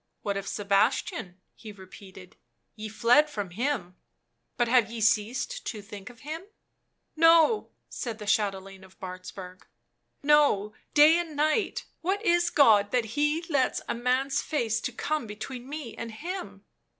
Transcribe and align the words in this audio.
"What 0.23 0.35
of 0.35 0.47
Sebastian?" 0.47 1.39
he 1.53 1.71
repeated." 1.71 2.35
Ye 2.75 2.89
fled 2.89 3.29
from 3.29 3.51
him, 3.51 3.97
but 4.57 4.67
have 4.67 4.89
ye 4.91 4.99
ceased 4.99 5.63
to 5.67 5.79
think 5.83 6.09
of 6.09 6.21
him?" 6.21 6.41
"No," 7.15 7.69
said 7.87 8.17
the 8.17 8.25
chatelaine 8.25 8.83
of 8.83 8.99
Martzburg; 8.99 9.67
"no, 10.23 10.73
day 10.95 11.19
and 11.19 11.35
night— 11.35 11.85
what 12.01 12.25
is 12.25 12.49
God, 12.49 12.89
that 12.89 13.11
He 13.15 13.43
lets 13.47 13.79
a 13.87 13.93
man's 13.93 14.41
face 14.41 14.81
to 14.81 14.91
come 14.91 15.27
between 15.27 15.69
me 15.69 15.95
and 15.95 16.11
Him?" 16.11 16.65